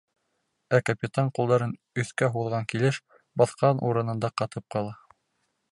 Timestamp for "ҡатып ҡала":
4.43-4.99